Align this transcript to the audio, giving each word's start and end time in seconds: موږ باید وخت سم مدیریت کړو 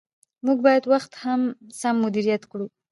موږ 0.45 0.57
باید 0.65 0.83
وخت 0.93 1.11
سم 1.79 1.95
مدیریت 2.03 2.43
کړو 2.51 2.65